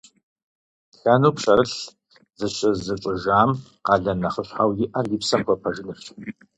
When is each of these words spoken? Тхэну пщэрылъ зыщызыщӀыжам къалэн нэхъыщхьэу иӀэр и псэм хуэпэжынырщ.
Тхэну 0.93 1.31
пщэрылъ 1.35 1.77
зыщызыщӀыжам 2.37 3.51
къалэн 3.85 4.17
нэхъыщхьэу 4.23 4.71
иӀэр 4.83 5.05
и 5.15 5.17
псэм 5.21 5.41
хуэпэжынырщ. 5.45 6.03